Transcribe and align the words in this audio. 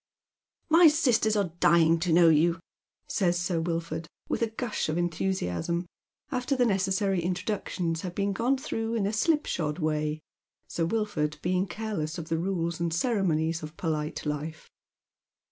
"My 0.77 0.87
sisters 0.87 1.35
are 1.35 1.51
dying 1.59 1.99
to 1.99 2.11
know 2.11 2.27
you," 2.29 2.59
says 3.07 3.37
Sir 3.37 3.61
Wilford, 3.61 4.07
with 4.27 4.41
a 4.41 4.47
gnsh 4.49 4.89
of 4.89 4.95
enthusiasin, 4.97 5.85
after 6.31 6.55
the 6.55 6.65
necessary 6.65 7.21
introductions 7.21 8.01
have 8.01 8.15
been 8.15 8.33
gone 8.33 8.57
through 8.57 8.95
in 8.95 9.05
a 9.05 9.13
slipshod 9.13 9.77
way, 9.77 10.19
Sir 10.67 10.87
Wilford 10.87 11.37
being 11.43 11.67
careless 11.67 12.17
of 12.17 12.29
tho 12.29 12.37
iTiles 12.37 12.79
and 12.79 12.91
ceremonies 12.91 13.61
of 13.61 13.77
polite 13.77 14.25
life. 14.25 14.71